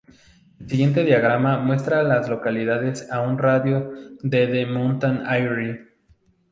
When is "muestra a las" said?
1.59-2.27